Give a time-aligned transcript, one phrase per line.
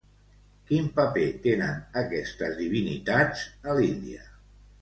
[0.69, 4.27] Quin paper tenen aquestes divinitats a l'Índia?